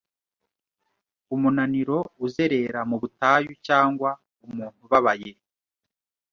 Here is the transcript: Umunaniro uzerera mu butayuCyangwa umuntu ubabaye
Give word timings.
Umunaniro 1.35 1.97
uzerera 2.25 2.79
mu 2.89 2.95
butayuCyangwa 3.01 4.09
umuntu 4.45 4.79
ubabaye 4.85 5.31